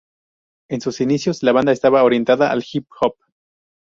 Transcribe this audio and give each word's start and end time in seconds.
En 0.67 0.81
sus 0.81 0.99
inicios, 0.99 1.43
la 1.43 1.51
banda 1.51 1.71
estaba 1.71 2.03
orientada 2.03 2.51
al 2.51 2.65
hip 2.73 2.87
hop. 3.01 3.17